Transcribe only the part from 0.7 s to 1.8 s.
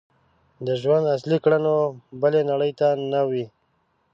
ژوند اصلي کړنې